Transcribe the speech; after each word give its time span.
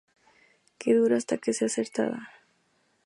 Que 0.79 0.91
dura 0.99 1.15
hasta 1.17 1.39
que 1.41 1.55
sea 1.57 1.67
acertada. 1.71 2.19